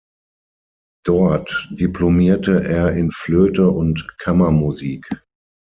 [1.05, 5.07] Dort diplomierte er in Flöte und Kammermusik.